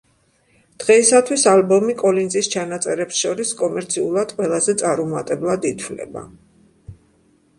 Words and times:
დღეისათვის 0.83 1.43
ალბომი 1.51 1.95
კოლინზის 1.99 2.49
ჩანაწერებს 2.55 3.19
შორის 3.25 3.51
კომერციულად 3.61 4.33
ყველაზე 4.39 4.75
წარუმატებლად 4.83 5.69
ითვლება. 5.73 6.25